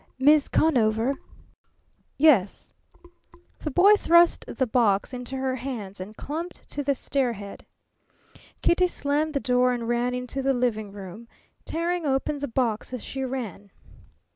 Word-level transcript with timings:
"Miz 0.17 0.47
Conover?" 0.47 1.13
"Yes." 2.17 2.73
The 3.59 3.69
boy 3.69 3.95
thrust 3.95 4.43
the 4.47 4.65
box 4.65 5.13
into 5.13 5.37
her 5.37 5.57
hands 5.57 5.99
and 5.99 6.17
clumped 6.17 6.67
to 6.71 6.81
the 6.81 6.95
stairhead. 6.95 7.67
Kitty 8.63 8.87
slammed 8.87 9.35
the 9.35 9.39
door 9.39 9.73
and 9.73 9.87
ran 9.87 10.15
into 10.15 10.41
the 10.41 10.53
living 10.55 10.91
room, 10.91 11.27
tearing 11.65 12.07
open 12.07 12.39
the 12.39 12.47
box 12.47 12.93
as 12.95 13.03
she 13.03 13.23
ran. 13.23 13.69